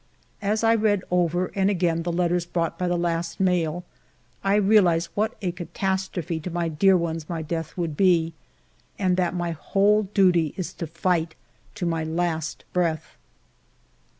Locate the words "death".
7.43-7.77